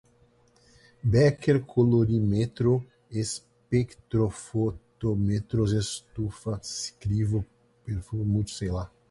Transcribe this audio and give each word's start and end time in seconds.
béquer, 1.11 1.59
colorímetro, 1.73 2.83
espectrofotômetros, 3.23 5.69
estufa, 5.81 6.53
crivo, 6.99 7.45
perfurada, 7.85 8.27
multi 8.31 8.51
poroso, 8.51 8.65
kitasato 8.65 8.95